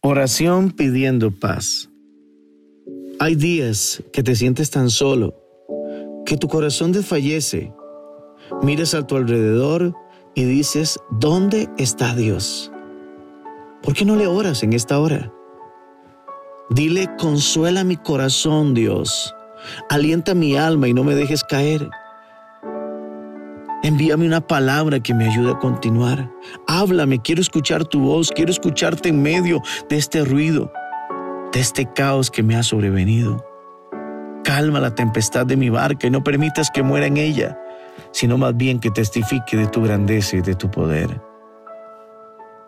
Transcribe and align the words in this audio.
Oración 0.00 0.70
pidiendo 0.70 1.32
paz. 1.32 1.90
Hay 3.18 3.34
días 3.34 4.00
que 4.12 4.22
te 4.22 4.36
sientes 4.36 4.70
tan 4.70 4.90
solo, 4.90 5.34
que 6.24 6.36
tu 6.36 6.46
corazón 6.46 6.92
desfallece. 6.92 7.72
Miras 8.62 8.94
a 8.94 9.04
tu 9.08 9.16
alrededor 9.16 9.96
y 10.36 10.44
dices, 10.44 11.00
¿dónde 11.10 11.68
está 11.78 12.14
Dios? 12.14 12.70
¿Por 13.82 13.94
qué 13.94 14.04
no 14.04 14.14
le 14.14 14.28
oras 14.28 14.62
en 14.62 14.72
esta 14.72 15.00
hora? 15.00 15.32
Dile, 16.70 17.10
consuela 17.18 17.82
mi 17.82 17.96
corazón, 17.96 18.74
Dios. 18.74 19.34
Alienta 19.90 20.34
mi 20.34 20.56
alma 20.56 20.86
y 20.86 20.94
no 20.94 21.02
me 21.02 21.16
dejes 21.16 21.42
caer. 21.42 21.90
Envíame 23.82 24.26
una 24.26 24.40
palabra 24.40 25.00
que 25.00 25.14
me 25.14 25.26
ayude 25.26 25.52
a 25.52 25.58
continuar. 25.58 26.30
Háblame, 26.66 27.22
quiero 27.22 27.40
escuchar 27.40 27.84
tu 27.84 28.00
voz, 28.00 28.30
quiero 28.34 28.50
escucharte 28.50 29.08
en 29.10 29.22
medio 29.22 29.62
de 29.88 29.96
este 29.96 30.24
ruido, 30.24 30.72
de 31.52 31.60
este 31.60 31.86
caos 31.92 32.30
que 32.30 32.42
me 32.42 32.56
ha 32.56 32.64
sobrevenido. 32.64 33.44
Calma 34.42 34.80
la 34.80 34.94
tempestad 34.94 35.46
de 35.46 35.56
mi 35.56 35.70
barca 35.70 36.08
y 36.08 36.10
no 36.10 36.24
permitas 36.24 36.70
que 36.72 36.82
muera 36.82 37.06
en 37.06 37.18
ella, 37.18 37.56
sino 38.10 38.36
más 38.36 38.56
bien 38.56 38.80
que 38.80 38.90
testifique 38.90 39.56
de 39.56 39.68
tu 39.68 39.82
grandeza 39.82 40.36
y 40.36 40.40
de 40.40 40.56
tu 40.56 40.68
poder. 40.70 41.22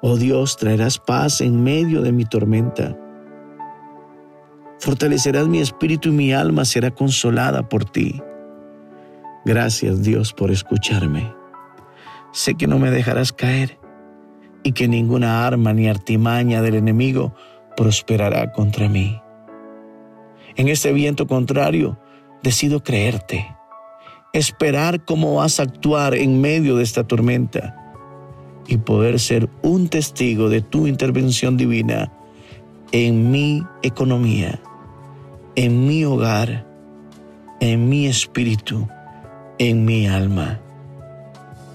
Oh 0.02 0.16
Dios, 0.16 0.56
traerás 0.56 0.98
paz 0.98 1.40
en 1.40 1.62
medio 1.62 2.02
de 2.02 2.12
mi 2.12 2.24
tormenta. 2.24 2.96
Fortalecerás 4.78 5.48
mi 5.48 5.60
espíritu 5.60 6.10
y 6.10 6.12
mi 6.12 6.32
alma 6.32 6.64
será 6.64 6.90
consolada 6.92 7.68
por 7.68 7.84
ti. 7.84 8.22
Gracias 9.44 10.02
Dios 10.02 10.34
por 10.34 10.50
escucharme. 10.50 11.32
Sé 12.32 12.54
que 12.54 12.66
no 12.66 12.78
me 12.78 12.90
dejarás 12.90 13.32
caer 13.32 13.78
y 14.62 14.72
que 14.72 14.86
ninguna 14.86 15.46
arma 15.46 15.72
ni 15.72 15.88
artimaña 15.88 16.60
del 16.60 16.74
enemigo 16.74 17.34
prosperará 17.74 18.52
contra 18.52 18.88
mí. 18.88 19.20
En 20.56 20.68
este 20.68 20.92
viento 20.92 21.26
contrario, 21.26 21.98
decido 22.42 22.82
creerte, 22.82 23.56
esperar 24.34 25.06
cómo 25.06 25.36
vas 25.36 25.58
a 25.58 25.62
actuar 25.62 26.14
en 26.14 26.40
medio 26.40 26.76
de 26.76 26.82
esta 26.82 27.04
tormenta 27.04 27.76
y 28.68 28.76
poder 28.76 29.18
ser 29.18 29.48
un 29.62 29.88
testigo 29.88 30.50
de 30.50 30.60
tu 30.60 30.86
intervención 30.86 31.56
divina 31.56 32.12
en 32.92 33.30
mi 33.30 33.64
economía, 33.82 34.60
en 35.56 35.86
mi 35.86 36.04
hogar, 36.04 36.66
en 37.60 37.88
mi 37.88 38.06
espíritu 38.06 38.86
en 39.60 39.84
mi 39.84 40.08
alma. 40.08 40.58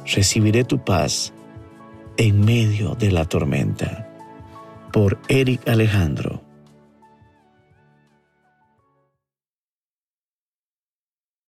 Recibiré 0.08 0.64
tu 0.64 0.84
paz 0.84 1.32
en 2.18 2.44
medio 2.44 2.96
de 2.96 3.12
la 3.12 3.26
tormenta. 3.26 4.10
Por 4.92 5.20
Eric 5.28 5.70
Alejandro. 5.70 6.45